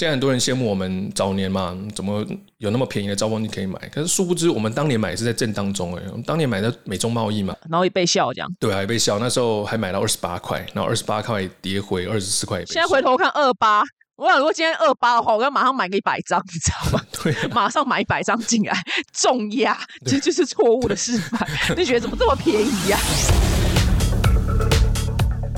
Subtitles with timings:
[0.00, 3.78] 现在很多人羡慕我们早年嘛，怎么有那么便宜的招风机可以买？
[3.92, 8.48] 可是殊不知，我们当年买是在正当中哎，我们当年买的美中贸易嘛，然后也被笑这样。
[8.58, 9.18] 对，还被笑。
[9.18, 12.64] 那时候还买到二十八块，然后二十八块跌回二十四块。
[12.64, 13.82] 现在回头看二八，
[14.16, 17.04] 我想如果今天二八的话，我要马上买个一百张，你知道吗？
[17.22, 18.74] 对， 马上买一百张进来
[19.12, 21.46] 重压，这就是错误的示范。
[21.76, 22.98] 你觉得怎么这么便宜呀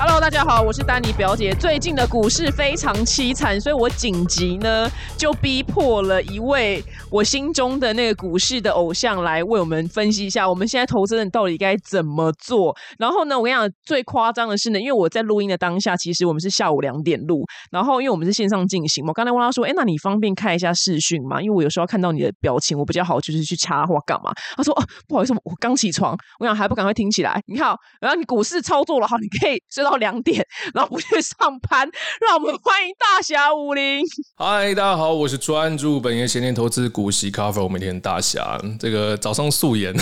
[0.05, 1.55] ？Hello，大家好，我是丹尼表姐。
[1.55, 12.75] 最近的股市非常凄惨，所以我紧急呢就逼迫了一位我心中的那个股市的偶像来为我们分析一下，我们现在投资人到底该怎么做。
[12.99, 21.41] 然后呢，我跟你讲，最夸张的是呢，因为我在录音的当下，其实我们是下午两点录，然后因为我们是线上进行嘛，刚才问他说：“哎，那你方便看一下视讯吗？
[21.41, 27.41] 因为我有时候看到你的表情，我比较好就是去插话干嘛？”他说：“哦，不好意思，我刚起床，我想还不赶快听起来。
[27.47, 31.87] 你看，然后你股市操作了好，你可以睡到。”到两点，然后不去上班，
[32.19, 34.03] 让我们欢迎大侠武林。
[34.37, 38.59] 嗨，大家好，我是专注本业闲年投资股息 cover，我每天大侠。
[38.81, 39.95] 这个早上素颜，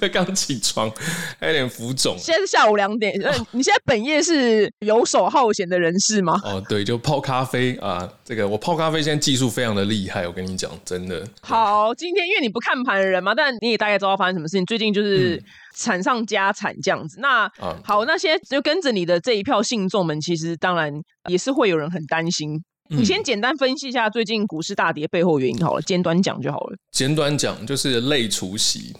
[0.00, 0.90] 才 刚起床，
[1.38, 2.16] 还有点浮肿。
[2.18, 3.12] 现在是下午两点，
[3.50, 6.40] 你现在本业是游手好闲的人士吗？
[6.42, 8.08] 哦，对，就泡咖啡啊。
[8.28, 11.26] 这个我泡咖啡现在技术非常的厉害，我跟你讲，真的。
[11.40, 14.66] 好，今天因为你不看盘的人嘛，但你也大概知道发生什么事情。
[14.66, 15.42] 最近就是。
[15.74, 17.48] 惨上加惨这样子，那
[17.84, 20.92] 好，那现在就跟着你的这一票信众们，其实当然
[21.28, 22.60] 也是会有人很担心。
[22.88, 26.76] 你先简单分析一下最近股市大跌背后原因好了，简短讲就好了。
[26.90, 28.92] 简短讲就是类除息，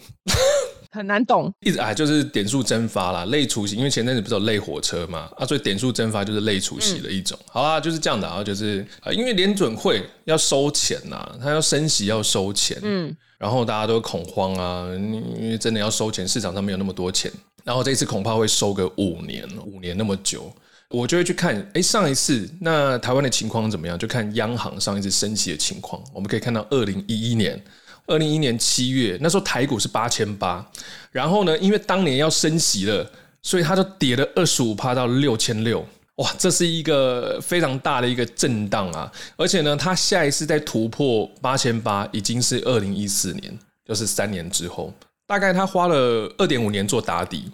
[0.91, 1.53] 很难懂。
[1.61, 3.77] 一直啊，就是点数蒸发啦，类除息。
[3.77, 7.39] 因为前阵子不是有类火车嘛，啊，所以点数蒸发就是类除息的一种。
[7.47, 13.17] 好啦，就是这样的啊，就是啊，因为联准会要收钱呐，他要升息要收钱，嗯。
[13.39, 17.31] 然后大家都恐慌啊，因为真的要收钱，市场上没有那么多钱。
[17.63, 20.53] 然后这次恐怕会收个五年，五年那么久，
[20.91, 23.97] 我就会去看，哎，上一次那台湾的情况怎么样？
[23.97, 26.03] 就看央行上一次升息的情况。
[26.13, 27.63] 我们可以看到，二零一一年，
[28.09, 30.67] 二零一一年七月，那时候台股是八千八，
[31.13, 33.09] 然后呢，因为当年要升息了，
[33.43, 35.87] 所以它就跌了二十五趴到六千六。
[36.17, 39.09] 哇，这是一个非常大的一个震荡啊！
[39.37, 44.93] 而且呢，它下一次再突破八千八，已经是二零一四年，就是三年之后。
[45.29, 47.45] 大概它花了二点五年做打底，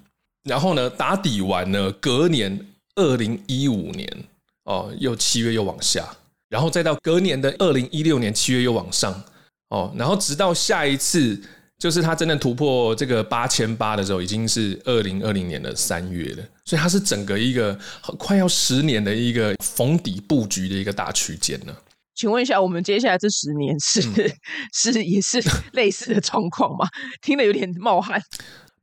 [0.44, 2.58] 然后呢，打底完呢，隔年
[2.94, 4.08] 二零一五年
[4.62, 6.08] 哦，又七月又往下，
[6.48, 9.22] 然后再到隔年的二零一六年七月又往上
[9.68, 11.40] 哦，然后直到下一次。
[11.76, 17.76] 就是它真的突破这个八千八的时候，已经是二零二零年的三月了，所以它是整个一个
[18.16, 21.76] 快要十年的一个逢底布局的一个大区间呢。
[22.14, 24.00] 请问一下，我们接下来这十年是
[24.72, 25.42] 是也是
[25.72, 26.88] 类似的状况吗？
[27.20, 28.22] 听得有点冒汗。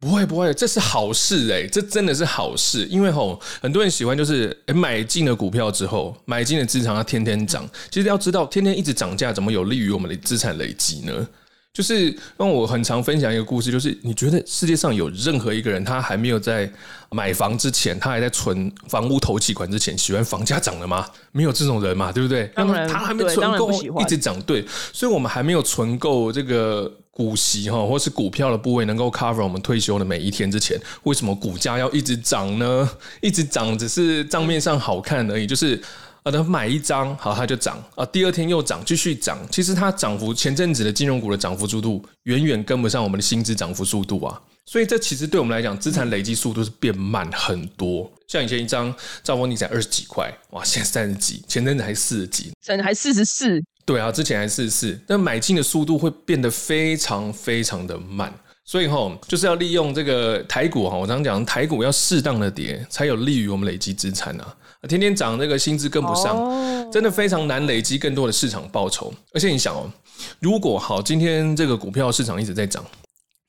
[0.01, 11.27] 不会不会，这是好事哎，这真的是好事，因为吼很多人喜欢就是买进了股票之后，买进的资产它天天涨，其实要知道天天一直涨价，怎么有利于我们的资产累积呢？
[11.71, 16.69] 就是让我很常分享一个故事，就是你觉得世界上有任何一个人，他还没有在
[17.11, 21.07] 买房之前，他还在存房屋投期款之前，喜欢房价涨了吗？
[21.31, 22.51] 没有这种人嘛，对不对？
[22.55, 32.89] 当然，他还没存够，一直涨，对，所以我们还没有存够这个股息哈，或是股票的部位能够 cover 我们退休的每一天之前，为什么股价要一直涨呢？
[33.21, 35.81] 一直涨只是账面上好看而已，就是。
[36.23, 39.39] 啊，等买一张，好，它就涨啊，第二天又涨，继续涨。
[39.49, 48.07] 其实它涨幅，前阵子的金融股的涨幅速度远远跟不上我们的薪资涨幅速度啊，所以这其实对我们来讲，资产累积速度是变慢很多。
[48.27, 48.93] 像以前一张
[49.23, 53.59] 兆丰你才二十几块，哇，现在三十几，前阵子还四十几，甚至还四十四。
[53.85, 58.33] 对啊，之前还四十四，但买进的速度会变得非常非常的慢。
[58.63, 64.55] 所以哈，就是要利用这个台股哈，我常常讲台股要适当的跌，才有利于我们累积资产啊。
[64.87, 69.13] 天天涨，那个薪资跟不上，真的非常难累积更多的市场报酬。
[69.33, 69.91] 而且你想哦，
[70.39, 72.85] 如果好，今天这个股票市场一直在涨，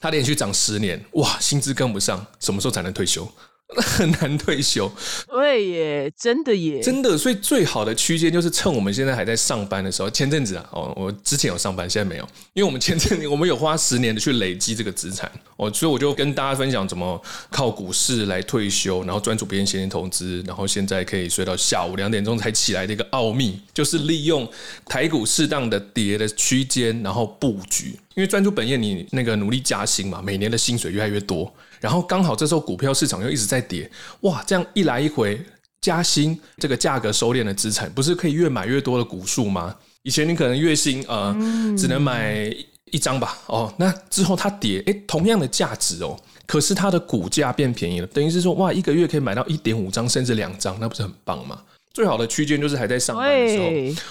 [0.01, 3.31] 它连续涨十年，哇，薪资跟不上，什么时候才能退休？
[3.77, 4.91] 很难退休，
[5.29, 7.17] 对耶，真的耶，真的。
[7.17, 10.11] 所以最好的区间就是趁我们现在还在上班的时候。
[10.11, 17.21] 前阵子啊，哦，我之前有上班，现在没有，因为我们前阵 我们有花十年的去累积这个资产，哦，所以我就跟大家分享怎么
[17.51, 24.49] 靠股市来退休，然后专注别人闲钱投资，然后现在可以睡到下午两点钟才起来的一个奥秘，就是利用
[24.87, 27.97] 台股适当的跌的区间，然后布局。
[28.15, 31.51] 因为专注本业，你那个努力加薪嘛，每年的薪水越来越多。
[31.83, 33.91] 然后刚好这时候股票市场又一直在跌，
[34.21, 35.45] 哇，这样一来一回
[35.81, 39.75] 加薪，这个价格收敛的资产，不是可以越买越多的股数吗？
[40.05, 41.35] 以前你可能月薪呃
[41.77, 42.55] 只能买
[42.93, 51.61] 一张吧，哦，那之后它跌，哎，同样的价值哦，可是它的股价变便宜了，等于是说哇，一个月可以买到一点五张甚至两张，那不是很棒吗？
[51.93, 53.67] 最好的区间就是还在上班的时候，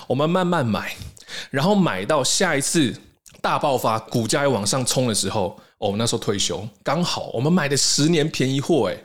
[0.07, 0.93] 我们慢慢买，
[1.49, 2.93] 然后买到下一次
[3.41, 8.97] 大爆发，股价又往上冲的时候，哦，那时候退休刚好，我们买的十年便宜货，哎，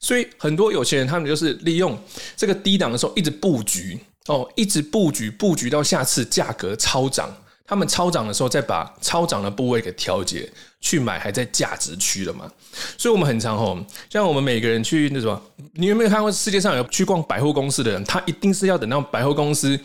[0.00, 1.96] 所以很多有钱人他们就是利用
[2.36, 7.32] 这个低档的时候一直布局，哦，一直布局布局到下次价格超涨，
[7.64, 10.50] 他们超涨的时候再把超涨的部位给调节，
[10.80, 12.50] 去买还在价值区的嘛。
[12.98, 13.78] 所以我们很常吼，
[14.10, 15.40] 像我们每个人去那什么，
[15.74, 19.78] 你有没有看过世界上有去逛百货公司的人，他一定是要等到百货公司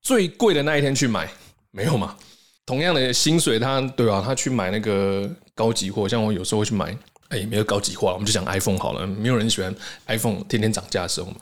[0.00, 1.30] 最贵的那一天去买，
[1.70, 2.16] 没有嘛？
[2.66, 6.86] 同样的薪水他，对吧、他去买那个高级货，像我有时候会去买，
[7.28, 9.72] 哎、没有高级货啊，我们就讲 iPhone 好了，没有人喜欢
[10.08, 11.36] iPhone 天天涨价的时候嘛，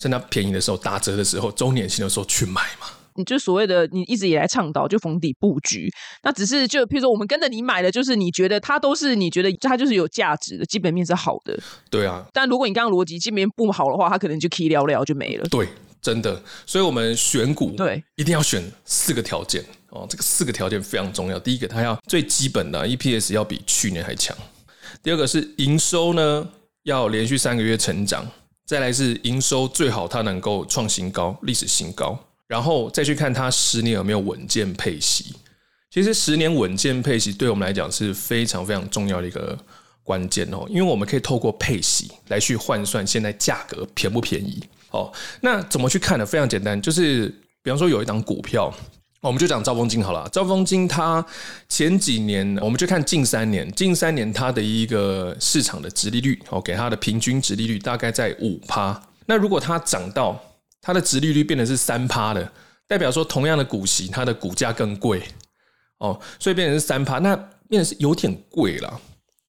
[0.00, 2.88] 趁它便宜的时候、打折的时候、周年庆的时候去买嘛。
[3.16, 5.88] 你就所谓的你一直以来倡导就逢底布局，
[6.24, 11.56] 那只是就譬如说我们跟着你买的，就是你觉得它都是你觉得它就是有价值的，基本面是好的。
[11.88, 15.44] 对啊，但如果你刚刚逻辑基本面不好的话，它可能就 key 聊聊就没了。
[15.48, 15.68] 对，
[16.02, 21.38] 真的，所以我们选股对一定要选四个条件哦，这个四个条件非常重要。
[21.38, 24.36] 第一个，它要最基本的 EPS 要比去年还强；
[25.02, 26.48] 第二个是营收呢
[26.82, 28.24] 要连续三个月成长；
[28.66, 32.18] 再来是营收最好它能够创新高、历史新高，
[32.48, 35.36] 然后再去看它十年有没有稳健配息。
[35.90, 39.56] 其实十年稳健配息对我们来讲是非常非常重要的一个
[40.02, 45.12] 关键哦，因为我们可以透过配息来去换算现在价格便不便宜哦。
[45.40, 46.26] 那怎么去看呢？
[46.26, 47.28] 非常简单，就是
[47.62, 48.74] 比方说有一档股票，
[49.28, 50.28] 我们就讲兆丰金好了。
[50.28, 51.24] 兆丰金它
[51.68, 59.00] 前几年，我们就看近三年，近三年它的一个市场的殖利率哦，给它的平均殖利率大概在五趴。
[59.26, 60.38] 那如果它涨到
[60.82, 62.52] 它的殖利率变成是三趴的，
[62.86, 65.22] 代表说同样的股息，它的股价更贵
[65.98, 67.34] 哦，所以变成是三趴，那
[67.68, 69.00] 变成是有点贵了。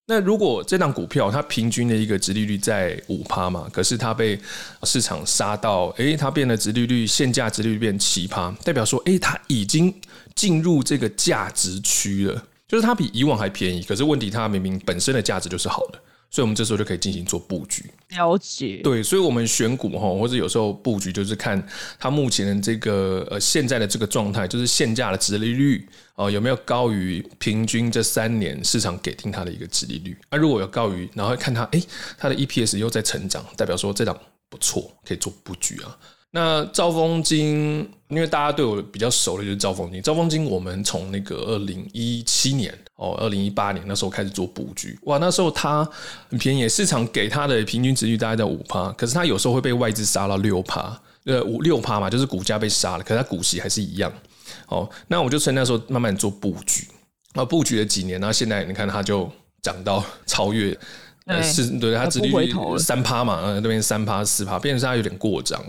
[0.07, 4.39] 那如果这档股票它平均的一个值利率在五趴嘛，可是它被
[4.83, 9.91] 市场杀到，诶，它变得值利率现价值利率变七趴，代表说，诶，它已经
[10.35, 15.99] 进入这个价值区了，就是它比以往还便宜，可是问题它明明本身的价值就是好的，
[16.35, 17.85] 所以我们这时候就可以进行做布局。
[18.09, 21.65] 了解，对，所以，我们选股哈，或者有时候布局，就是看
[21.97, 30.17] 它目前的这个呃现在的这个状态，就是现价的殖利率哦、有没有高于平均这三年市场给定它的一个殖利率？
[30.27, 31.81] 啊，如果有高于，然后看它，诶，
[32.17, 35.97] 它的 EPS 又在成长，代表说这档不错，可以做布局啊。
[36.35, 40.01] 那兆丰金，因为大家对我比较熟的就是兆丰金。
[40.01, 45.87] 兆丰金，我们从那个二零一七年哦，二零一八年那时候开始做布局，哇，那时候它
[46.29, 54.11] 很便宜，市场给它的平均值率大概在五趴，可是它有时候会被外资杀到六趴，呃，五六趴嘛，就是股价被杀了，可是它股息还是一样。
[54.67, 56.85] 哦，那我就趁那时候慢慢做布局，
[57.35, 60.77] 啊，布局了几年，然后现在你看它就涨到超越。
[61.41, 65.59] 是对它它不殖利率三趴嘛，呃，那边三趴四趴，变成它有点过涨，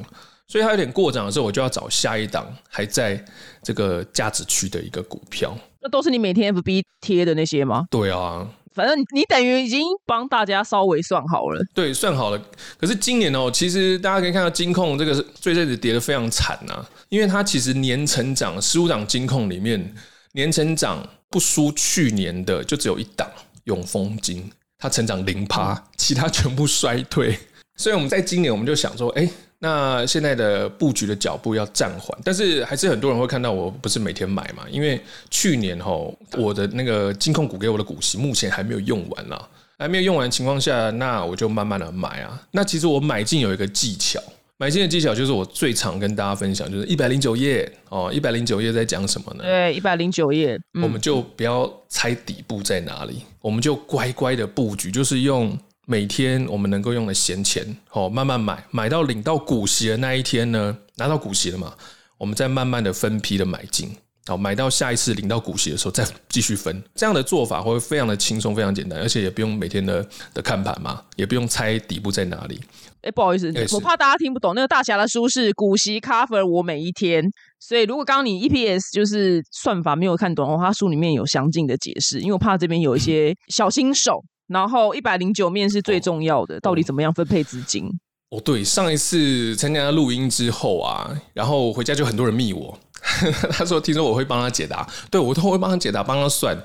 [0.49, 3.23] 所以它有点过涨的时候，我就要找下一档还在
[3.63, 5.57] 这个价值区的一个股票。
[5.81, 7.85] 那都是你每天 FB 贴的那些吗？
[7.91, 11.61] 对啊，反正你等于已经帮大家稍微算好了。
[11.75, 12.41] 对，算好了。
[12.79, 19.95] 可是今年哦，其实大家可以看到金控这个是最近子跌得非常惨呐、因为它其实年成长十五档金控里面
[20.33, 23.29] 年成长不输去年的就只有一档
[23.65, 24.49] 永丰金，
[24.79, 27.39] 它成长零趴，其他全部衰退。
[27.77, 29.29] 所以我们在今年我们就想说，哎、
[29.67, 42.41] 那现在的布局的脚步要暂缓，但是还是很多人会看到我不是每天买嘛，因为去年吼我的那个金控股给我的股息目前还没有用完啦，还没有用完的情况下，那我就慢慢的买啊。
[42.53, 44.23] 那其实我买进有一个技巧，
[44.57, 49.43] 买进的技巧就是我最常跟大家分享，就是一百零九页哦，一百零九页在讲什么呢？
[49.43, 61.73] 对，一百零九页，嗯我们就不要猜底部在哪里，我们就乖乖的布局，就是用每天我们能够用的闲钱，哦，慢慢买，买到领到股息的那一天呢，拿到股息了嘛，
[62.19, 72.61] 我们再慢慢的分批的买进，好，买到下一次领到股息的时候再继续分，这样的做法会非常的轻松，非常简单，而且也不用每天的的看盘嘛，也不用猜底部在哪里。
[73.03, 74.53] 哎、不好意思，我怕大家听不懂。
[74.57, 77.23] 那个大侠的书是股息 cover 我每一天，
[77.61, 82.19] 所以如果刚刚你 EPS 就是算法没有看懂的话，他书里面有详尽的解释。
[82.19, 87.91] 因为我怕这边有一些小新手，然后一百零九面是最重要的，到底怎么样分配资金？
[88.31, 92.77] 哦，对，上一次参加录音之后啊，然后回家就很多人密我，
[93.53, 96.61] 他说听说我会帮他解答，对我都会帮他解答，帮他算。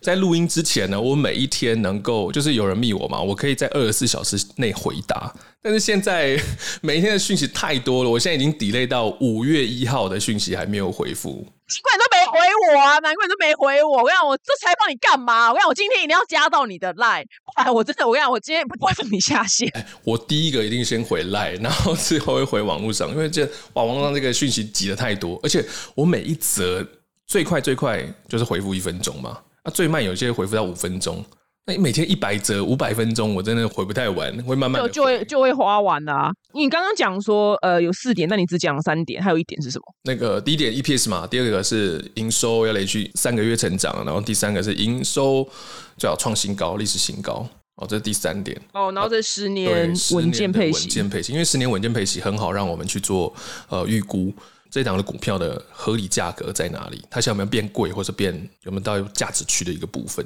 [0.00, 5.32] 在录音之前呢，我每一天能够就是有人密我嘛，我可以在二十四小时内回答。
[5.62, 6.36] 但是现在
[6.82, 11.46] 每一天的讯息太多了，我现在已经 delay 到五月一号的讯息还没有回复。
[11.68, 12.98] 奇怪，你都没回我啊！
[12.98, 13.98] 难怪你都没回我。
[13.98, 15.48] 我跟你讲，我这采访你干嘛？
[15.50, 17.24] 我跟你讲，我今天一定要加到你的 line，
[17.54, 19.72] 不然我真的，我跟你讲，我今天不会放你下线。
[20.02, 25.64] 我第一个一定先回来，然后最后会回网络上，因为这网网络上这个讯息挤的太多，而且
[25.94, 26.84] 我每一则
[27.28, 31.24] 最快最快就是回复一分钟嘛，那最慢有些回复到五分钟。
[31.66, 36.30] 那每天一百折五百分钟，我真的回不太完，会慢慢就就会就会花完啊。
[36.52, 39.84] 你刚刚讲说，呃，有四点，那你只讲了三点，还有一点是什么？
[40.04, 45.48] 那个第一点 EPS 嘛，第二个是营收要连续三个月成长，然后第三个是营收
[45.96, 47.48] 最好创新高，历史新高。
[47.76, 48.60] 哦，这是第三点。
[48.72, 53.34] 哦，然后这十年稳健配息，稳健配息，因为十年稳健配息很好，让我们去做
[53.68, 54.32] 呃预估
[54.70, 58.32] 这档的股票的合理价格在哪里，它想有没有变贵，或者变
[58.64, 60.24] 有没有到价值区的一个部分。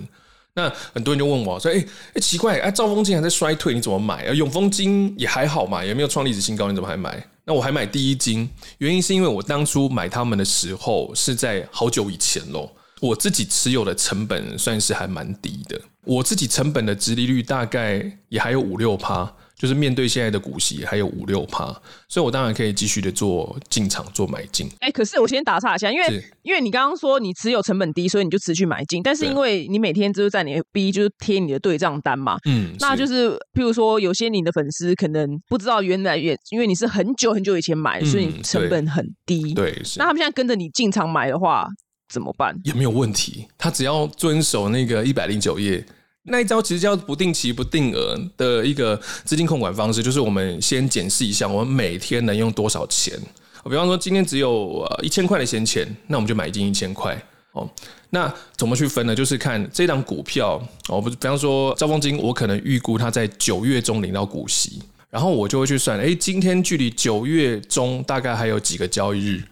[0.59, 1.79] 那很多人就问我说：“哎
[2.15, 4.27] 哎，奇怪，哎，兆丰金还在衰退，你怎么买？
[4.27, 7.25] 啊，永丰金也还好嘛，也没有创历史新高，你怎么还买？
[7.45, 12.69] 那我还买第一金，原因是因为我当初买他们的时候是在好久以前喽，
[13.01, 21.67] 我自己持有的成本算是还蛮低的，我自己成本的直利率大概也还有五六趴。”就是面对现在的股息还有五六趴，
[22.09, 24.71] 所以我当然可以继续的做进场做买进。
[24.79, 29.03] 哎，可是我先打岔一下，因为因为你刚刚说你持有成本低，所以你就持续买进。
[29.03, 39.53] 但是因为你每天就是在你 B 就是贴你的对账单嘛，嗯，那就是譬如说有些你的粉丝可能不知道原来原因为你是很久很久以前买，所以你成本很低。
[39.55, 41.67] 对，那他们现在跟着你进场买的话
[42.09, 42.57] 怎么办？
[42.63, 45.85] 也没有问题，他只要遵守那个一百零九页。
[46.29, 53.19] 那一招其实叫不定期不定额的一个资金控管方式，就是我们先检视一下我们每天能用多少钱。
[53.65, 57.21] 比方说今天只有呃一千块的闲钱，那我们就买进一千块
[57.53, 57.69] 哦。
[58.11, 59.15] 那怎么去分呢？
[59.15, 64.81] 就是看这档股票哦，不，比方说招丰金，我可能预估它在九月中领到股息，
[65.11, 69.43] 然后我就会去算，哎，今天距离九月中大概还有几个交易日？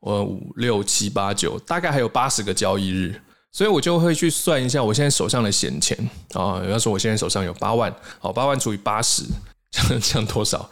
[0.00, 3.18] 呃，五六七八九，大概还有八十个交易日。
[3.52, 5.96] 所以我就会去算一下我现在手上的闲钱
[6.32, 9.22] 啊，比方说我现在手上有八万，好，八万除以八十，
[9.70, 10.68] 这样这样多少？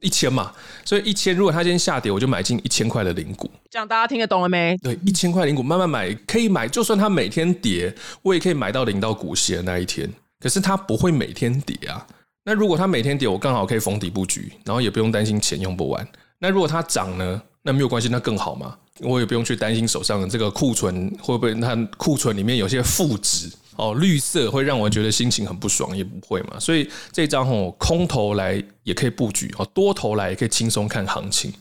[0.00, 0.52] 一千嘛。
[0.84, 3.50] 所以一千，如果它今天下跌，我就买进一千块的零股。
[3.68, 4.76] 这样大家听得懂了没？
[4.78, 10.08] 对，一千块零股慢慢买，可以买，就算它每天跌，我也可以买到领到股息的那一天。
[10.38, 12.06] 可是它不会每天跌啊。
[12.44, 16.06] 那如果它每天跌，我刚好可以逢底布局，然后也不用担心钱用不完。
[16.38, 17.42] 那如果它涨呢？
[17.62, 18.74] 那没有关系，那更好嘛。
[19.02, 26.58] 我也不用去担心手上的这个库存会不会，它库存里面有些负值哦，绿色会让我觉得心情很不爽，也不会嘛。
[26.58, 31.52] 所以这张哦，空头来也可以布局哦，多头来也可以轻松看行情。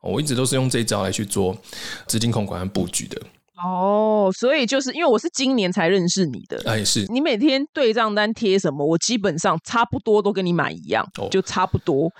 [0.00, 1.56] 我一直都是用这一招来去做
[2.06, 3.20] 资金控管和布局的。
[3.56, 12.12] 哦，所以就是因为我是今年才认识你的，哎，是你每天对账单贴什么，我基本上差不多都跟你买一样，就差不多。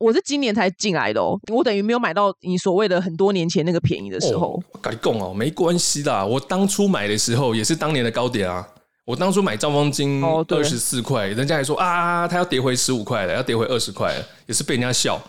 [0.00, 4.58] 我是今年才进来的哦，我等于没有买到你所谓的很多年前那个便宜的时候。
[4.80, 8.66] 跟你讲哦，没关系啦，我当初买的时候也是当年的高点啊。
[9.04, 15.20] 我当初买兆丰金二十四块，人家还说啊，它要跌回十五块了，要跌回二十块了，也是被人家笑。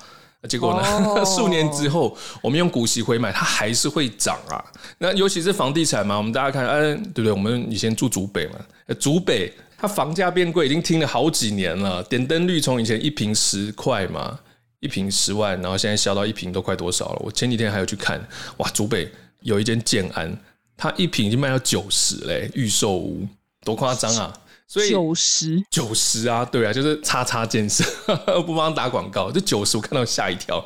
[0.48, 0.86] 结果呢，
[1.26, 4.64] 数年之后，我们用股息回买，它还是会涨啊。
[5.00, 7.32] 那尤其是房地产嘛，我们大家看，嗯，对不对？
[7.34, 8.54] 我们以前住竹北嘛，
[8.98, 12.02] 竹北它房价变贵，已经听了好几年了。
[12.04, 14.40] 点灯率从以前一平十块嘛。
[14.82, 17.22] 一瓶十万，然后现在销到一瓶都快多少了？
[17.24, 18.20] 我前几天还有去看，
[18.58, 19.10] 哇，竹北
[19.42, 20.36] 有一间建安，
[20.76, 23.28] 它一瓶已经卖到九十嘞，预售屋
[23.64, 24.34] 多夸张啊！
[24.68, 27.84] 所以九十九十啊，对啊，就是叉叉建设
[28.46, 30.60] 不帮打广告，这九十我看到吓一跳，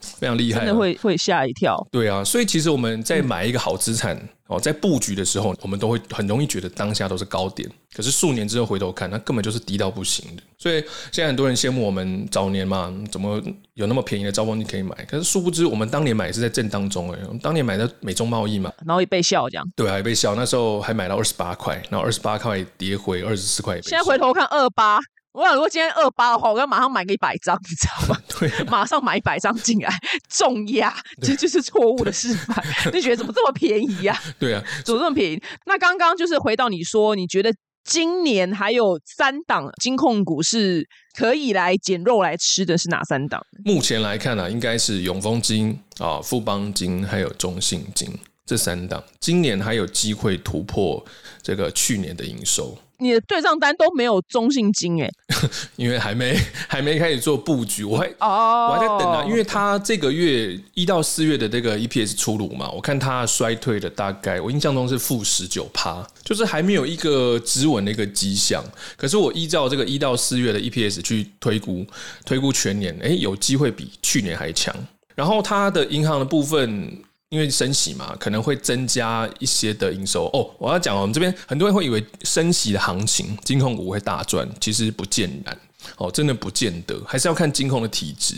[0.00, 1.76] 非常厉害，真的会会吓一跳。
[1.90, 4.20] 对啊，所以其实我们在买一个好资产。
[4.46, 10.42] 哦，在布局的时候，我们都会很容易觉得当下都是高点，可是数年之后回头看，那根本就是低到不行的。
[10.58, 14.94] 所以现在很多人羡慕我们早年嘛，怎么有那么便宜的招风机可以买？
[15.06, 19.66] 可是殊不知，我们当年买是在正当中哎，当年买的美中贸易嘛，然后也被笑这样。
[19.74, 20.34] 对啊，也被笑。
[20.34, 23.80] 那时候还买到二十八块，然后二十八块跌回二十四块。
[23.80, 24.98] 现在回头看二八。
[25.34, 28.20] 我想，如果今天二八的话，我要马上买个一百张，你知道吗？
[28.38, 29.92] 对，马上买一百张进来，
[30.28, 32.64] 重压，这就是错误的示范。
[32.92, 34.16] 你觉得怎么这么便宜呀？
[34.38, 35.42] 对啊，怎么这么便宜？
[35.66, 40.88] 那刚刚就是回到你说，你觉得今年还有三档金控股是
[41.18, 43.44] 可以来捡肉来吃的是哪三档？
[43.64, 48.08] 目前来看呢，应该是永丰金啊、富邦金还有中信金
[48.46, 51.04] 这三档，今年还有机会突破
[51.42, 52.78] 这个去年的营收。
[52.98, 55.10] 你的对账单都没有中性金哎，
[55.76, 68.64] 因为还没还没开始做布局，我还哦，我还在等啊，因为他这个月一到四月的这个 EPS 出炉嘛，我看它衰退的大概，我印象中是负十九趴，就是还没有一个止稳的一个迹象。
[68.96, 71.84] 可是我依照这个一到四月的 EPS 去推估，
[72.24, 74.74] 推估全年，哎，有机会比去年还强。
[75.14, 77.02] 然后它的银行的部分。
[77.34, 80.26] 因为升息嘛，可能会增加一些的营收。
[80.26, 85.58] 哦，我要讲，我们这边很多人会以为升息的行情，金控股会大赚，其实不见然。
[85.96, 88.36] 哦，真的不见得，还是要看金控的体质。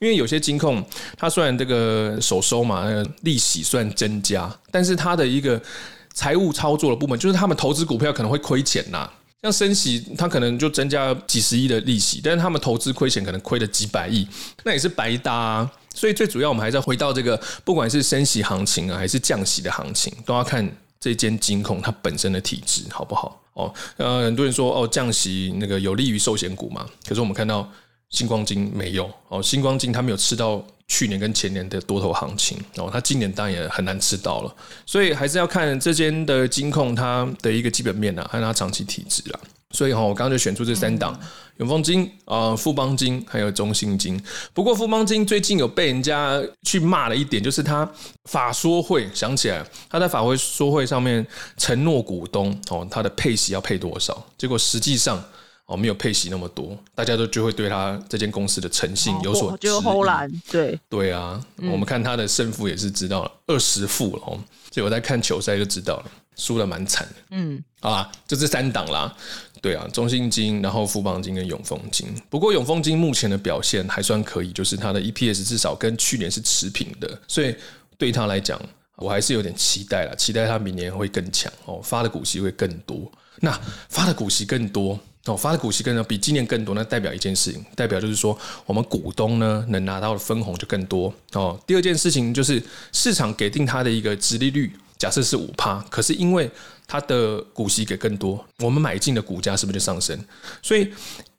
[0.00, 0.82] 因为有些金控，
[1.16, 5.60] 它虽然这个首收嘛，那个利息算增加，但是它的一个
[6.12, 9.08] 财务操作的部分，就是他们投资股票可能会亏钱呐。
[9.42, 14.26] 像升息，它可能就增加几十亿的利息，但是他们投资亏钱，可能亏了几百亿，
[14.64, 15.70] 那也是白搭。
[15.94, 20.68] 所以最主要，我们还是要回到这个，不管是升息行情啊，还是降息的行情，都要看
[21.00, 23.74] 这间金控它本身的体质好不好哦。
[23.96, 27.68] 呃，很多人说哦，降息那个有利于寿险股嘛，可是我们看到
[28.10, 34.54] 星光金没有哦，星光金它没有吃到去年跟前年的多头行情哦，它今年当然也很难吃到了，
[34.86, 39.40] 所以还是要看这间的金控它的一个基本面啊，看它长期体质啊。
[39.70, 41.18] 所以哈，我刚刚就选出这三档：
[41.58, 44.18] 永丰金、啊富邦金，还有中信金。
[44.54, 47.86] 不过富邦金最近有被人家去骂了一点，就是他
[48.24, 51.26] 法说会想起来，他在法会说会上面
[51.58, 55.22] 承诺股东哦，他的配息要配多少，结果实际上
[55.66, 60.80] 哦没有配息那么多，大家都就会对他这间公司的诚信有所就后兰对。
[60.88, 64.40] 对啊，我们看他的胜负也是知道了二十负了哦，
[64.72, 66.04] 所以我在看球赛就知道了，
[66.38, 67.14] 输的蛮惨的。
[67.32, 69.14] 嗯，啊，就这三档啦。
[69.60, 72.06] 对啊，中信金，然后富邦金跟永丰金。
[72.30, 77.52] 不过永丰金目前的表现还算可以，就是它的 EPS 至少跟去年是持平的，所以
[77.98, 78.58] 对他来讲，
[78.94, 83.10] 我还是有点期待了，期待它明年会更强哦，发的股息会更多。
[83.40, 83.50] 那
[83.88, 91.58] 发的股息更多哦，发的股息更多，比今年更多，那代表一件事情，代表就是说我们股东呢能拿到的分红就更多哦。
[91.66, 96.50] 第二件事情就是市场给定它的一个殖利率，假设是五趴，可是因为
[96.86, 100.18] 它的股息给更多，我们买进的股价是不是就上升？
[100.60, 100.90] 所以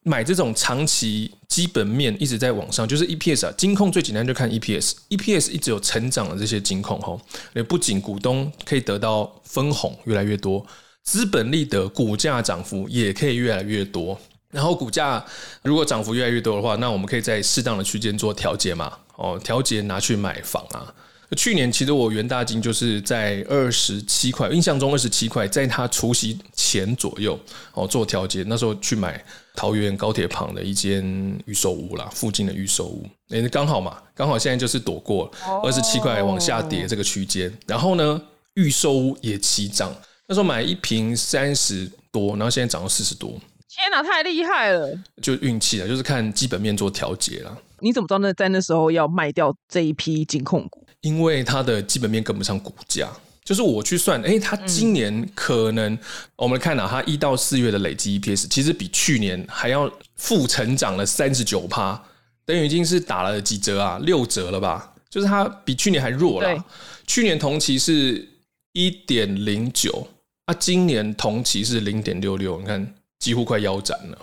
[0.03, 7.19] 买这种长期基本面一直在往上，就是 EPS 啊，金控最简单就看 EPS，EPS 一直有成长的这些金控哈，
[7.53, 10.65] 也不仅股东可以得到分红越来越多，
[11.03, 14.17] 资本利得股价涨幅也可以越来越多。
[14.51, 15.23] 然后股价
[15.61, 20.91] 如果涨幅越来越多的话，那我们可以在适当的区间做调节嘛，哦，调节拿去买房啊。
[21.37, 27.39] 去年其实我元大金就是在二十七块，印象中二十七块，在它除夕前左右
[27.73, 29.23] 哦做调节，那时候去买
[29.55, 31.03] 桃园高铁旁的一间
[31.45, 35.31] 预售屋啦，附近的预售屋，哎刚好嘛，刚好现在就是躲过
[35.63, 38.19] 二十七块往下跌这个区间，然后呢
[38.55, 39.93] 预售屋也起涨，
[40.27, 43.29] 那时候买一瓶三十多，然后现在涨到四十多，
[43.69, 44.97] 天哪，太厉害了！
[45.21, 47.57] 就运气了，就是看基本面做调节了。
[47.81, 50.85] 你怎么知道那在那时候要卖掉这一批金控股？
[51.01, 53.09] 因为它的基本面跟不上股价，
[53.43, 55.97] 就是我去算，哎，它今年可能
[56.35, 62.03] 我们看到它一到四月的累计 EPS，其实比去年还要负成长了三十九趴，
[62.45, 64.93] 等于已经是打了几折啊，六折了吧？
[65.09, 66.65] 就是它比去年还弱了。
[67.07, 68.27] 去年同期是
[68.73, 70.07] 一点零九，
[70.45, 74.17] 啊，今年同期是零点六六，你看几乎快腰斩了，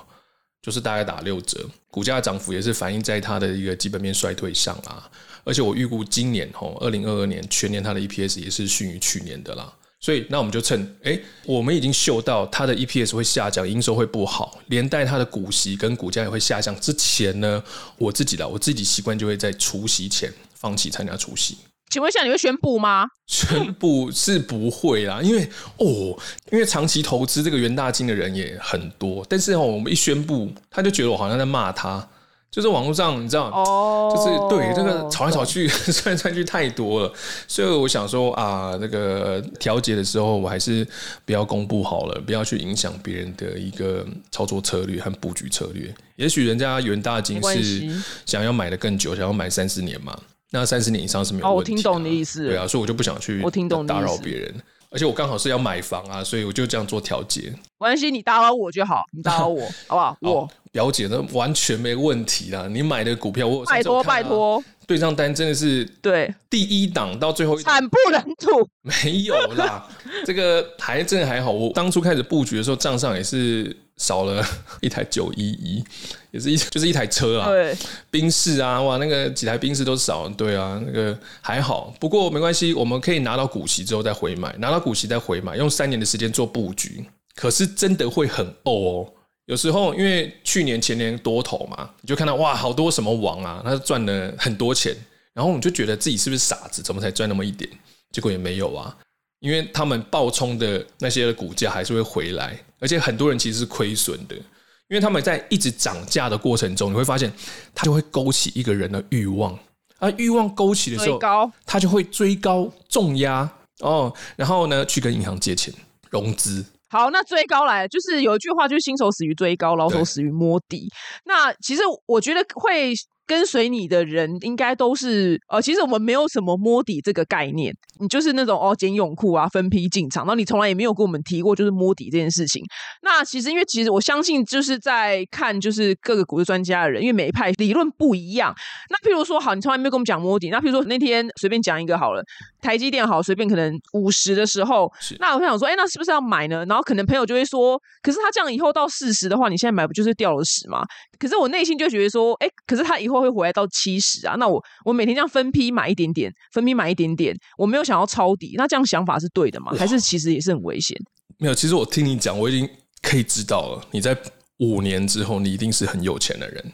[0.67, 5.09] 就是大概打六折，股价涨幅也是反映在它的一个基本面衰退上啊。
[5.45, 9.73] 而且我预估今年吼，二零二二年全年它的 EPS 也是逊于去年的啦。
[10.01, 17.63] 所以那我们就趁哎，我们已经嗅到它的 EPS 会下降，营收会不好，连带它的股息跟股价也会下降之前呢，
[17.97, 21.59] 我自己的我自己习惯就会在除夕前放弃参加除夕。
[21.91, 23.07] 请问一下，你会宣布吗？
[23.27, 25.43] 宣布是不会啦，因为
[25.79, 26.17] 哦，
[26.51, 32.07] 因为长期投资这个元大金的人也很多，但是哦，我们一宣布，他就觉得我好像在骂他。
[32.49, 37.13] 就是网络上，你知道，哦就是对这个吵来吵去、算来算去太多了，
[37.47, 40.87] 所以我想说啊，那个调节的时候，我还是
[41.27, 45.95] 不要公布好了，不要去影响别人的一个操作策略和布局策略。
[46.15, 47.87] 也许人家元大金是
[48.25, 50.19] 想要买的更久，想要买三四年嘛，
[50.59, 51.73] 那三十年以上是没有问题。
[51.73, 54.55] 我听懂你的意思，对啊，所以我就不想去我听懂打扰别人。
[54.89, 57.53] 而且我刚好是要买房啊，所以我就这样做调节。
[57.77, 60.17] 关系，你打扰我就好，你打扰我 好不好？
[60.21, 62.67] 我表姐那完全没问题啦。
[62.71, 68.67] 你买的股票，我拜托拜托，对账单真的是对第一档到最后惨不忍睹。
[68.83, 69.87] 没有啦，
[70.25, 71.51] 这个还真的还好。
[71.51, 73.77] 我当初开始布局的时候，账上也是。
[73.97, 74.45] 少了
[74.81, 75.85] 一台九一一，
[76.31, 77.77] 也是一就是一台车啊，对，
[78.11, 87.05] 宾士啊，哇，那个几台宾士都少，对啊，那个还好，不过没关系，我们可以拿到股息之后再回买，拿到股息再回买，用三年的时间做布局，
[87.35, 89.11] 可是真的会很哦。
[89.47, 94.95] 有时候因为去年前年多头嘛，你就看到哇，好多什么王啊，他赚了很多钱，
[95.33, 97.71] 然后你就觉得自己是不是傻子，怎么才赚那么一点？
[98.11, 98.95] 结果也没有啊。
[99.41, 107.33] 因为他们爆冲的那些股价还是会回来，而且很多人其实是亏损的，因为他们在一直涨价的过程中，你会发现
[107.75, 109.59] 它就会勾起一个人的欲望，
[109.99, 113.51] 啊，欲望勾起的时候，高，他就会追高重压。
[113.81, 115.73] 哦，然后呢去跟银行借钱
[116.09, 116.65] 融资。
[116.89, 120.89] 好，那追高来了，就是有一句话，就是新手死于追高，老手死于摸底。
[121.25, 122.95] 那其实我觉得会
[123.27, 132.63] 跟随你的人，应该都是呃，其实我们没有什么摸底这个概念，你就是那种哦捡泳裤啊，分批进场，然后你从来也没有跟我们提过就是摸底这件事情。
[133.03, 138.55] 那其实因为其实我相信就是在看就是各个股市专家的人，因为每一派理论不一样。
[138.91, 142.23] 那譬如说好，你从来没有跟我们讲摸底，那譬如说那天随便讲一个好了，
[142.61, 146.65] 台积电好，随便可能五十的时候，那我想说，哎，那是不是要买呢？
[146.69, 150.85] 然后可能朋友就会说，可是他这样以后到四十的话，你现在买不就是掉了十吗？
[151.19, 159.73] 可是我内心就觉得说，哎，可是他以后会回来到七十啊，那我我每天这样分批买一点点，分批买一点点，我没有想要抄底，那这样想法是对的吗？
[159.79, 160.97] 还是其实也是很危险？
[161.39, 162.69] 没有，其实我听你讲，我已经
[163.03, 163.87] 可以知道了。
[163.91, 164.17] 你在
[164.59, 166.73] 五年之后，你一定是很有钱的人。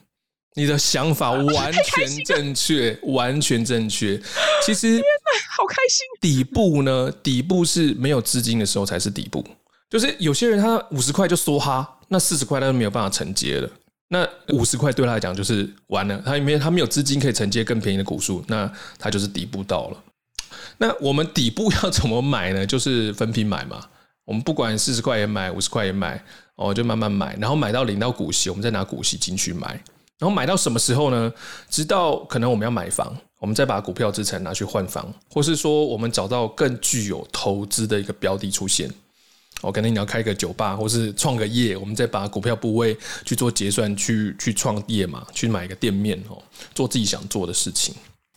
[0.55, 4.21] 你的想法 完全正确，完全正确。
[4.65, 5.01] 其实
[5.57, 9.45] 好开心，底部呢，底部是没有资金的时候才是底部。
[9.89, 13.71] 就是有些人他五十块就梭哈，那四十块他就没有办法承接了。
[14.13, 19.97] 那五十块对他来讲就是完了，他没他没有资金可以承接更便宜的股数，那他就是底部到了。
[20.77, 22.67] 那我们底部 要怎么买呢？
[22.67, 23.87] 就是分批买嘛。
[24.27, 26.23] 我们不管四十块也买，五十块也买，
[26.57, 29.69] 哦，就慢慢买，然后买到领到股息，我们再拿股息进去买。
[30.19, 31.33] 然后买到什么时候呢？
[31.71, 38.93] 直到可能我们要买房，我们再把股票资产拿去换房，或是说我们找到更具有投资的一个标的出现。
[39.63, 46.43] 哦，可能你要开个酒吧，或是创个业，我们再把股票部位去做结算，去去创业嘛，去买一个店面哦，
[46.75, 47.95] 做自己想做的事情。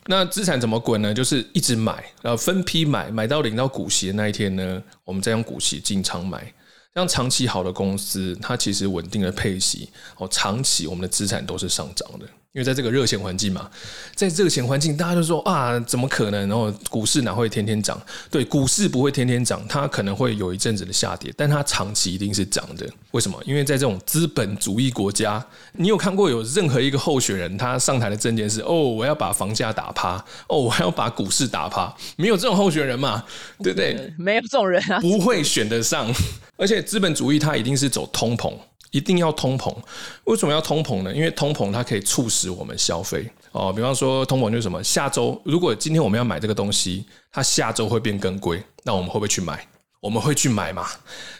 [0.08, 1.14] 那资产怎么滚呢？
[1.14, 6.54] 就是一直买，然后分批买，买到领到股息的那一天呢，我们再用股息进场买。
[6.94, 12.26] 像长期好的公司，它其实稳定的配息哦，长期我们的资产都是上涨的。
[12.56, 13.70] 因为在这个热钱环境嘛，
[14.16, 16.48] 在热钱环境，大家就说啊，怎么可能？
[16.48, 18.02] 然后股市哪会天天涨？
[18.32, 22.90] 对，股市不会天天涨，它可能会有一阵子的下跌，但它长期一定是涨的。
[23.12, 23.38] 为什么？
[23.46, 30.16] 因为在这种资本主义国家，你有看过有任何一个候选人他上台的证件是哦，我要把房价打趴，
[30.48, 33.26] 哦，我要把股市打趴，没有这种候选人嘛，
[33.62, 34.14] 对不对？
[34.18, 36.10] 没有这种人啊，不会选得上。
[36.58, 38.54] 而且资本主义它一定是走通膨，
[38.96, 39.76] 一定要通膨。
[40.24, 41.14] 为什么要通膨呢？
[41.14, 43.74] 因为通膨它可以促使我们消费哦。
[43.74, 44.82] 比方说通膨就是什么？
[44.82, 49.68] 下周如果今天我们要买这个东西，它下周会变更贵，那我们会不会去买？
[50.00, 50.86] 我们会去买嘛？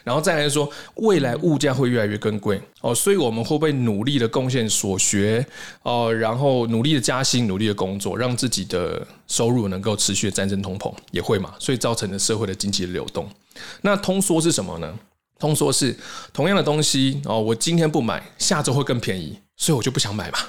[0.04, 5.46] 然后再来说，未来物价会越来越更贵哦，所以我们会不会努力的贡献所学
[5.84, 11.54] 哦，然后努力的加薪，努力的工作，让自己的收入能够持续的战胜通膨，也会嘛？
[11.60, 13.30] 所以造成了社会的经济流动。
[13.82, 14.92] 那通缩是什么呢？
[15.40, 15.96] 通缩是
[16.32, 20.40] 同样的东西哦，我今天不买，下周会更便宜，所以我就不想买嘛。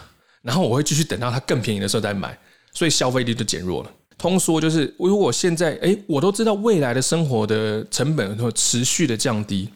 [0.43, 2.39] 然后我会继续等到它更便宜的时候再买，
[2.73, 3.91] 所以消费力就减弱了。
[4.17, 9.69] 通缩就是，如果现在哎，我都知道未来的生活的成本会持续的降低，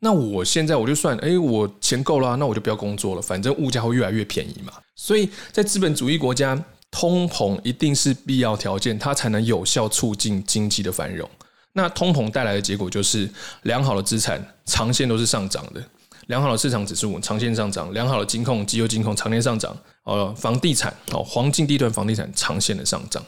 [0.00, 4.72] 那我现在我就算哎，我钱够了，那我就不要工作了，反正物价会越来越便宜嘛。
[4.94, 11.28] 所以在资本主义国家，通膨一定是必要条件，它才能有效促进经济的繁荣。
[11.78, 13.30] 那通膨带来的结果就是
[13.62, 15.80] 良好的资产长线都是上涨的，
[16.26, 23.24] 良好的市场指数长线上涨，良好的金控、绩优金控长线上涨，呃，房地产哦，黄金地段房地产长线的上涨。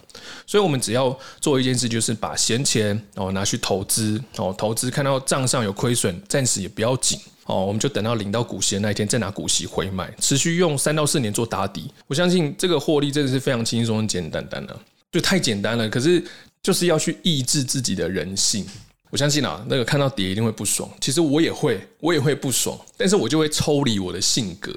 [0.48, 11.88] 所以，我们只要做一件事，就是把闲钱哦拿去投资哦，投资看到账上有亏损，暂时也不要紧哦，我们就等到领到股息的那一天再拿股息回买，持续用三到四年做打底。
[12.08, 14.76] 我相信这个获利真的是非常轻松、简简单单的，
[15.12, 15.88] 就太简单了。
[15.88, 16.24] 可是。
[16.62, 18.66] 就是要去抑制自己的人性。
[19.10, 20.88] 我相信啊，那个看到跌一定会不爽。
[21.00, 24.72] 其实我也会，我也会不爽，但是我就会抽离我的性格，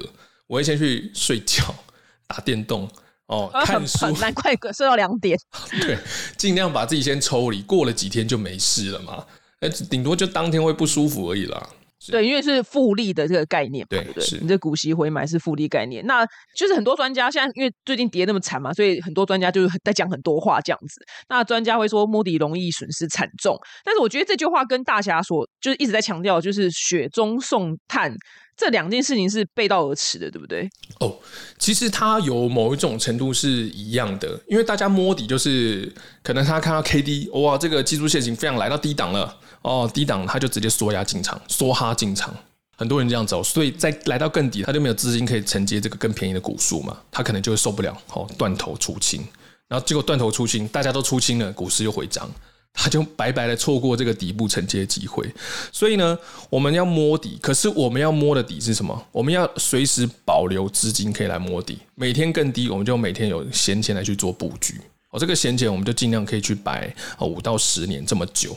[0.48, 1.74] 我会先去睡觉、
[2.26, 2.90] 打电动
[3.26, 4.10] 哦，看书。
[4.18, 5.38] 难怪睡到两点。
[5.80, 5.96] 对，
[6.36, 9.24] 尽量把自己先抽离，过了几天就没事了嘛。
[9.60, 11.68] 哎，顶多就当天会不舒服而已啦。
[12.10, 14.24] 对，因为是复利的这个概念，对不对？
[14.24, 21.00] 是你这股息回买是复利概念，那就是很多专家现在因为最近跌那么惨嘛，所以很多专家就是在讲很多话这样子。
[21.28, 28.14] 那专家会说摸底容易损失惨重，但是我觉得这句话跟大侠所就是一直在强调，就是雪中送炭
[28.56, 30.68] 这两件事情是背道而驰的，对不对？
[31.00, 31.16] 哦，
[31.58, 39.40] 其实它有某一种程度是一样的，因为大家摸底就是可能他看到 K D 哇，这个技术线型非常来到低档了。
[39.64, 42.34] 哦，低档他就直接缩压进场，梭哈进场，
[42.76, 49.26] 很多人这样走，所以在来到更底，他就没有资金可以承接这个更便宜的股数嘛，他可能就会受不了，哦，断头出清，
[49.66, 52.30] 然后结果断头出清，大家都出清了，股市又回涨，
[52.74, 55.24] 他就白白的错过这个底部承接机会。
[55.72, 56.18] 所以呢，
[56.50, 59.06] 我们要摸底，可是我们要摸的底是什么？
[59.12, 61.78] 我们要随时保留资金可以来摸底。
[61.94, 64.78] 每天更低，我们就每天有闲钱来去做布局。
[65.08, 68.54] 哦，这个闲钱我们就尽量可以去摆哦五到十年这么久。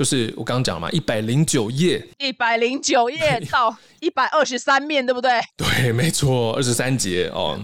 [0.00, 5.30] 就是我刚刚讲了嘛，一百零九页，一百零九页到一百二十三面，对不对？
[5.58, 7.60] 对，没错，二十三节哦。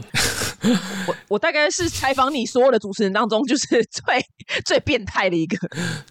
[1.06, 4.22] 我我大概是采访你所有的主持人当中，就是最
[4.66, 5.56] 最变态的一个，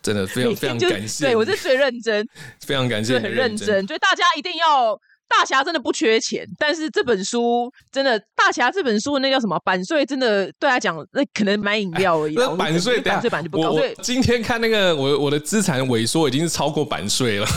[0.01, 1.25] 真的非常非常感谢。
[1.25, 2.27] 对我是最认真，
[2.61, 4.99] 非常感谢，很认真，所以大家一定要。
[5.27, 12.35] 大侠真的不缺钱，但是这本书真的，大侠这本书那叫什么版税，真的对他讲，那可能买饮料而已。
[12.35, 13.73] 那版税，版税版就不高。
[13.73, 17.47] 对，今天看那个，我我的资产萎缩已经是超过版税了，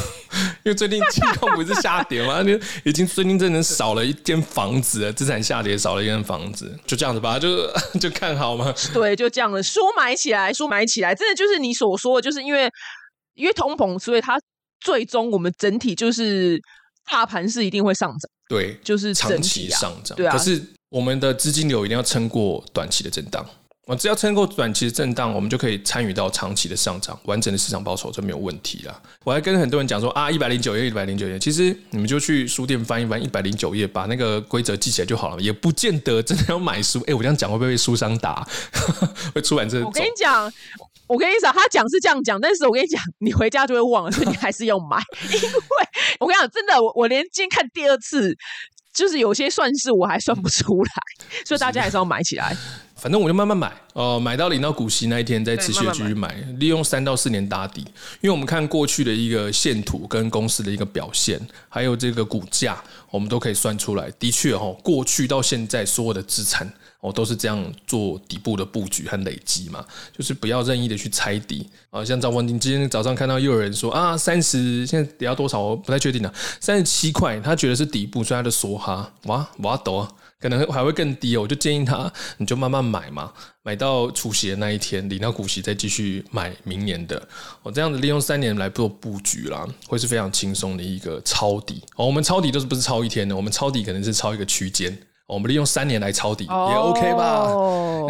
[0.64, 8.72] 因为最近金控不是下跌嘛， 那已经最近真的少了一间房子，资产下跌少了一间房子，就这样子吧，就 就看好嘛？
[8.94, 12.68] 对，就这样的书买起来，书买起来，真的就是你所说的，就是因为
[13.35, 14.40] 因为通膨，所以它
[14.81, 16.59] 最终我们整体就是。
[17.11, 20.16] 大盘是一定会上涨，对，就是长期上涨。
[20.16, 23.44] 对啊，可是我们的资金流一定要撑过短期的震荡。
[23.87, 29.03] 我只要撑过短期的震荡，我们就可以参与到长期的上涨，完整的市场报酬就没有问题了。
[29.25, 37.03] 我还跟很多人讲说啊，一百零九页，一百零九页，其实你们就去书店翻一翻一百零九页，把那个规则记起来就好了，也不见得真的要买书。
[37.07, 38.47] 哎，我这样讲会不会被书商打？
[39.35, 39.83] 会出版社？
[39.83, 40.53] 我跟你讲。
[41.09, 44.99] 我跟你讲，他讲是这样讲，但是我跟你讲，你回家就会忘了，所以你还是要买。
[45.33, 45.49] 因为
[46.18, 48.37] 我跟你讲，真的，我我连今天看第二次，
[48.92, 50.90] 就是有些算式我还算不出来，
[51.44, 52.57] 所以大家还是要买起来。
[52.96, 57.81] 反正我就慢慢买，哦，买到领到股息那一天再持续继续买，利用三到四年打底。
[58.20, 64.11] 因为我们看过去的一个线图跟公司的一个表现，还有这个股价，我们都可以算出来。
[64.18, 66.68] 的确，哈，过去到现在所有的资产。
[67.01, 69.85] 哦，都是这样做底部的布局和累积嘛，
[70.17, 72.05] 就是不要任意的去猜底啊。
[72.05, 75.61] 像赵文丁今天早上看到又有人说啊，三十现在跌到多少？
[75.61, 81.43] 我不太确定了，三十七块，他觉得是底部，所以他就梭哈，哇哇抖啊，可能还会更低哦。
[81.43, 83.33] 我就建议他，你就慢慢买嘛，
[83.63, 87.29] 买到除息的那一天，领到股息再继续买明年的。
[87.63, 91.81] 我这样子利用三年来做布局啦，会是非常轻松的一个抄底。
[91.95, 94.99] 哦，我们抄底都是不是抄一天的，我们抄底可能是抄一个区间。
[95.29, 97.47] 我们利用三年来抄底也 OK 吧？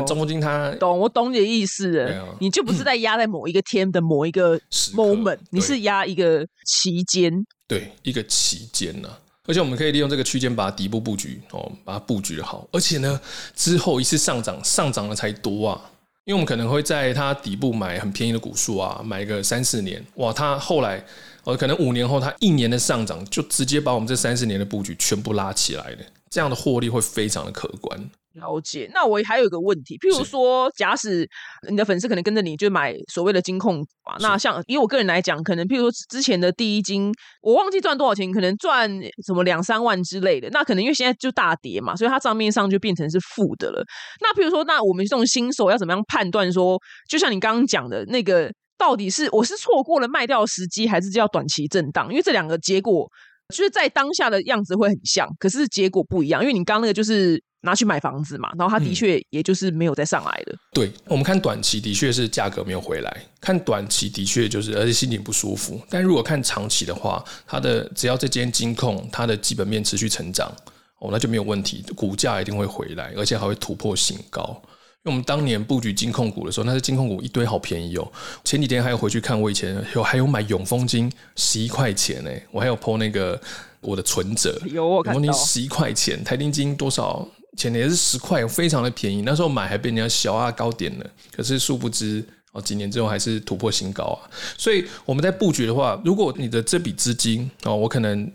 [0.07, 4.57] 中国金它懂我懂你的意思，你就不是在压在某一个天的某一个
[4.95, 7.33] moment，你是压一个期间，
[7.67, 9.09] 对一个期间呢。
[9.49, 12.69] 而且我们可以利用这个区间把底部布局哦，把它布局好。
[12.71, 13.21] 而且呢，
[13.57, 15.81] 之后一次上涨上涨了才多啊，
[16.25, 21.05] 因为我们可能会在它底部买很便宜的股数啊，买个三四年，哇，它后来
[21.43, 25.99] 哦可能五年后它一年的上涨就直接把我们这三四年的布局全部拉起来了。
[26.31, 28.11] 这样的获利会非常的可观。
[28.35, 28.89] 了解。
[28.95, 31.29] 那我还有一个问题，譬如说，假使
[31.69, 37.13] 你的粉丝可能跟着你就买所谓的金控股啊，那像以我个人来讲，可能譬如说之前的第一金，
[37.43, 38.89] 我忘记赚多少钱，可能赚
[39.27, 40.49] 什么两三万之类的。
[40.51, 43.85] 那可能因为现在就大跌嘛，所以它账面上就变成是负的了。
[44.21, 52.09] 那譬如说，那我们这种新手要怎么样判断说，就像你刚刚讲的那个，到底是我是错过了卖掉时机，还是叫短期震荡？
[52.11, 53.11] 因为这两个结果。
[53.55, 56.43] 就是在当下的样子会很像，可是结果不一样。
[56.43, 60.55] 因为你刚刚那个就是拿去买房子嘛，然后它的确也就是没有再上来的。
[60.73, 65.81] 对我们看短期的确是价格没有回来，看短期的确就是而且心情不舒服。
[65.89, 70.53] 但如果看长期的话，它的只要这间金控它的基本面持续成长，
[71.01, 74.63] 哦，那就没有问题，股价一定会回来，而且还会突破新高。
[75.05, 78.13] 因为我们当年布局金控股的时候，那是金控股一堆好便宜哦。
[78.43, 83.41] 前几天还有回去看，我以前有还有买永丰金十一块钱呢，我还有抛那个
[83.81, 89.23] 我的存折， 永丰金十一块钱，台丁金多少钱也是十块，非常的便宜。
[89.23, 94.29] 那时候买还被人家小啊高点了，可是殊不知哦，几年之后还是突破新高啊。
[94.57, 98.29] 所以我们在布局的话，如果你的这笔资金哦，我可能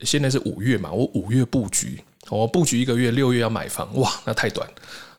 [0.00, 4.68] 现在是五月嘛，我五月布局，我布局一个月，六月要买房，哇，那太短。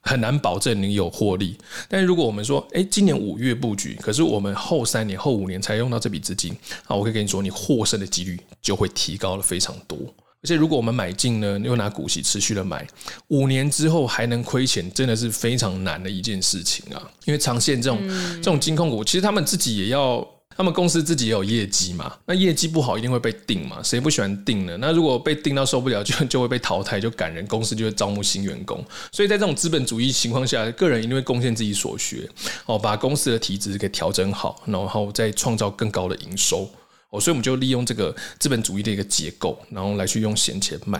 [0.06, 6.54] 很难保证你有获利，但是如果我们说，哎，今年五月布局，可是我们后三年、后五年才用到这笔资金，
[6.86, 9.98] 啊，我可以跟你说，你获胜的几率就会提高了非常多。
[9.98, 12.86] 而且如果我们买进呢，又拿股息持续的买，
[13.30, 17.02] 五年之后还能亏钱，真的是非常难的一件事情啊！
[17.24, 20.28] 因为长线这种这种金控股，其实他们自己也要。
[20.56, 22.16] 他们公司自己也有业绩嘛？
[22.26, 23.82] 那业绩不好一定会被定嘛？
[23.84, 24.78] 谁不喜欢定呢？
[24.80, 28.84] 那如果被定到受不了，就 就会被淘汰，就赶人，公司就会招募新员工。
[29.12, 32.30] 所以在这种资本主义情况下，个人一定会贡献自己所学，
[32.66, 36.70] 哦，把公司的体质给调整好，然后再创造更高的营收。
[37.10, 41.00] 哦，所以我们就利用这个资本主义的一个结构，然后来去用闲钱买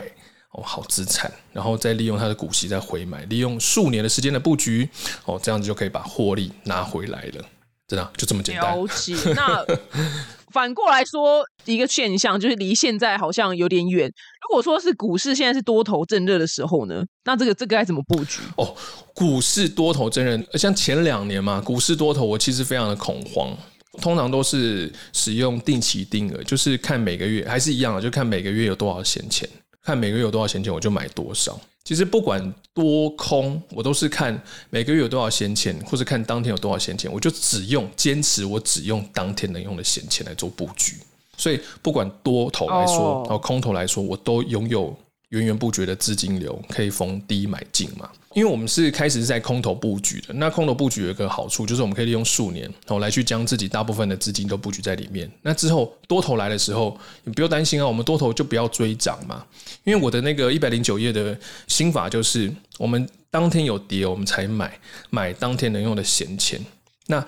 [0.52, 4.88] 哦好资产，然后再利用它的股息再回买，利用数年的时间的布局，
[5.26, 7.46] 哦，这样子就可以把获利拿回来了。
[7.94, 8.76] 真的就这么简单。
[8.76, 9.16] 了解。
[9.36, 9.64] 那
[10.52, 14.08] 反过来说，一个现象就是离现在好像有点远。
[14.08, 18.40] 如果说是股市现在是多头正热的时候呢，那这个这个该怎么布局？
[18.58, 18.76] 哦，
[19.14, 23.56] 股市多头真热，像前两年嘛，股市多头我其实非常的恐慌，
[24.02, 29.48] 通常都是使用定期定额，就是看每个月还是一样的，就看每个月有多少闲钱，
[29.84, 31.60] 看每个月有多少闲钱我就买多少。
[31.84, 40.96] 其实不管多空，我都是看每个月有多少闲钱，或者看当天有多少闲钱，我就只用坚持我只用当天能用的闲钱来做布局。
[41.36, 44.96] 所以不管多头来说，然后空头来说，我都拥有
[45.34, 48.08] 源源不绝的资金流，可以逢低买进嘛。
[48.34, 55.30] 因为我们是开始是在空头布局的，那空头布局有一个好处，就是我们可以利用数年哦来去将自己大部分的资金都布局在里面。
[55.42, 59.44] 那之后多头来的时候，你不用担心啊，我们多头就不要追涨嘛。
[59.84, 66.60] 因为我的那个一百零九页的心法就是，我们当天有跌，我们才买买当天能用的闲钱。
[67.08, 67.24] 那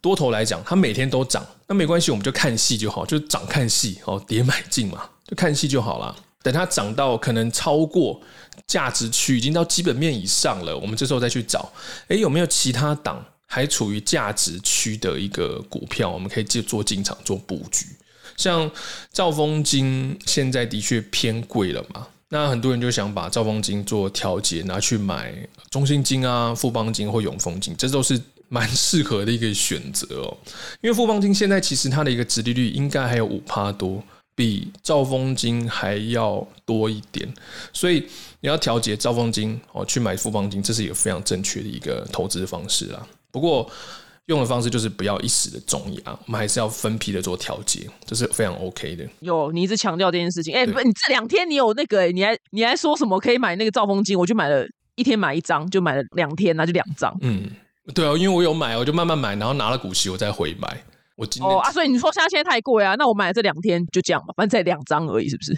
[0.00, 6.16] 多头来讲，它每天都涨，那没关系，我们就看戏就好，就涨看戏哦，跌买进嘛，就看戏就好了。
[6.48, 8.20] 等它涨到可能超过。
[8.66, 11.72] 价值区已经到基本面以上了，我们这时候再去找，
[12.08, 17.86] 哎，有没有其他档还处于价值区的一个股票，我们可以借做进场做布局。
[18.36, 18.70] 像
[19.10, 25.32] 兆丰金现在的确偏贵了嘛，那很多人就想把兆丰金做调节，拿去买
[25.70, 30.36] 中信金啊、富邦金或永丰金，这都是蛮适合的一个选择哦。
[30.82, 34.02] 因为富邦金现在其实它的一个殖利率应该还有五趴多。
[34.38, 37.28] 比兆丰金还要多一点，
[37.72, 38.06] 所以
[38.38, 43.04] 你要调节兆丰金哦，去买富邦金，这是一个非常正确的一个投资方式啦。
[43.32, 43.68] 不过
[44.26, 49.04] 用的方式就是不要一时的重压，我们还是要分批的做调节，这是非常 OK 的。
[49.18, 54.16] 有你一直强调这件事情，哎，不，你这两天你有那个，你还你还说什么可以买那个兆丰金？
[54.16, 57.12] 我就买了一天买一张，就买了两天，那就两张。
[57.22, 57.50] 嗯，
[57.92, 60.80] 对啊，因为我有买，我就慢慢买，然后拿了股息，我再回买。
[61.18, 62.94] 我今哦啊，所以你说现在现在太贵啊？
[62.96, 65.52] 那我买了这两天就这样吧，反正才两张而已，是不是？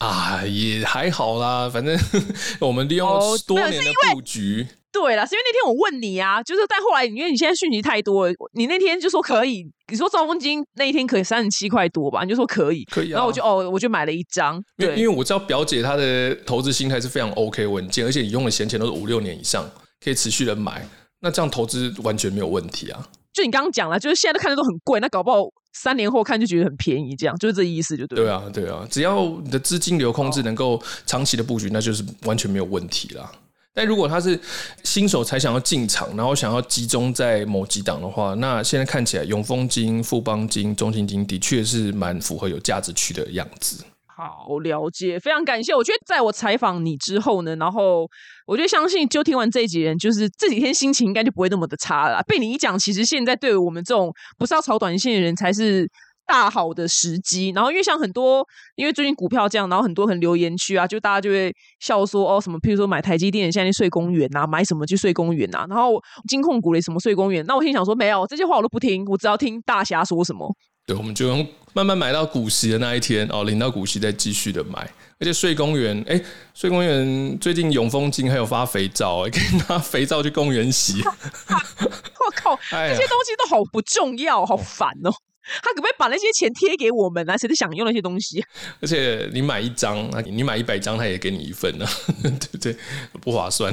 [0.00, 1.96] 啊，也还好啦，反正
[2.60, 3.08] 我们利用
[3.46, 4.66] 多年的布局。
[4.90, 12.22] 对了，是因为那天我问你啊，就是但后来因为你现在讯息太多，你那天就说可以，你说兆丰金那一天可以三十七块多吧？
[12.24, 13.10] 你就说可以，可以。
[13.10, 14.60] 然后我就哦，我就买了一张。
[14.78, 19.68] 因为因为我知道表姐她的投资心态是非常 OK 稳健，而且你用的闲钱都是五六年以上，
[20.00, 20.88] 可以持续的买，
[21.20, 23.08] 那这样投资完全没有问题啊。
[23.34, 25.42] 就你刚刚讲了，就是现在都看的都很贵，那搞不好
[25.72, 28.16] 三年后看就觉得很便宜，这样就是这意思，就对。
[28.16, 33.30] 对啊，对啊，只要你的资金流控制能够长期的布局，那就是完全没有问题啦。
[33.76, 34.38] 但如果他是
[34.84, 43.84] 新手才想要进场，然后想要集中在某几档的话，那现在看起来永丰金、富邦金、中信金的确是蛮符合有价值区的样子。
[44.16, 45.74] 好了解，非常感谢。
[45.74, 48.08] 我觉得在我采访你之后呢，然后
[48.46, 52.22] 我就相信，就听完这一集人，就是这几天心情应该就不会那么的差了。
[52.28, 55.90] 被你一讲，其实现在对于我们这种不是要炒短线的人，才是
[56.26, 57.50] 大好的时机。
[57.50, 58.46] 然后因为像很多，
[58.76, 67.44] 因为最近股票这样，然后很多很留言区啊，就大家就会笑说哦什么，譬如说买台积电现在去睡公园呐，买什么去睡公园呐，然后金控股的什么睡公园。
[67.46, 70.54] 那我心想说，没有这些话我都不听，我只要听大侠说什么。
[70.86, 74.88] 对，我们就用慢慢买到股息的那一天哦，领到股息再继续的买。
[75.18, 76.20] 而且睡公园，哎，
[76.52, 81.00] 睡公园最近永丰金还有发肥皂，哎， 可以拿肥皂去公园洗。
[81.06, 85.10] 我靠，这些东西都好不重要，好烦哦。
[85.62, 87.36] 他可不可以把那些钱贴给我们呢？
[87.38, 88.44] 谁都想用那些东西。
[88.80, 91.86] 而且你买一张，那你买一百张，他也给你一份呢，
[92.22, 92.76] 对不对？
[93.20, 93.72] 不划算。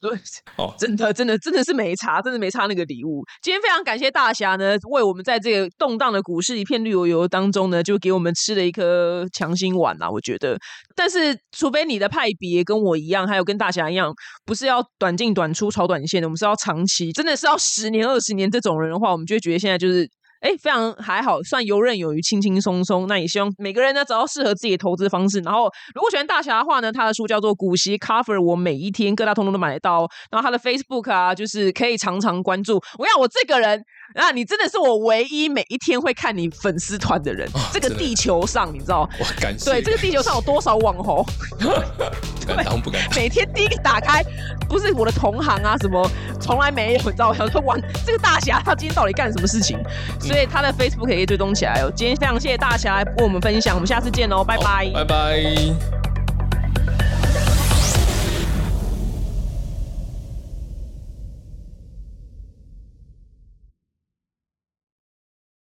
[0.00, 0.10] 对，
[0.56, 3.22] 哦， 真的，真的，真的是没差，真的没差那个礼物。
[3.42, 10.08] 今天非常感谢大侠呢，为我们在这个动荡的股市一片绿油油当中呢，就给我们吃了一颗强心丸啊！
[10.08, 10.56] 我觉得，
[10.94, 14.12] 但是除非你的派别跟我一样，还有跟大侠一样，
[14.44, 20.08] 不是要短进短出炒短线的，我们是要长期，真的是要十年二十年这种人的话，我们就会觉得现在就是。
[20.40, 23.06] 哎，非常还好，算游刃有余，轻轻松松。
[23.06, 25.40] 那也希望每个人呢找到适合自己的投资方式。
[25.40, 30.08] 然后，如果喜欢大侠的话呢，他的书叫做《股息 Cover》，我每一天各大通通都买得到。
[30.30, 32.76] 然后他的 Facebook 啊，就是可以常常关注。
[32.98, 33.82] 我讲我这个人。
[34.14, 37.48] 那你真的是我唯一每一天会看你粉丝团的人。
[37.72, 39.08] 这个地球上，你知道？
[39.18, 39.64] 我感谢。
[39.64, 41.24] 对，这个地球上有多少网红？
[41.58, 43.02] 不敢当，不敢。
[43.14, 44.22] 每天第一个打开，
[44.68, 47.34] 不是我的同行啊，什么从来没有，你知道？
[47.34, 49.78] 想说玩这个大侠，他今天到底干什么事情？
[50.20, 51.92] 所以他的 Facebook 可以追踪起来哦。
[51.94, 56.07] 今天非常谢谢大侠来跟我们分享，我们下次见哦，拜拜，拜拜。